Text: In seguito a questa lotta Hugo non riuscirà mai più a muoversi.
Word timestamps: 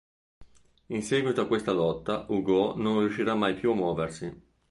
In 0.87 1.03
seguito 1.03 1.41
a 1.41 1.45
questa 1.45 1.73
lotta 1.73 2.25
Hugo 2.29 2.75
non 2.75 3.01
riuscirà 3.01 3.35
mai 3.35 3.53
più 3.53 3.69
a 3.69 3.75
muoversi. 3.75 4.41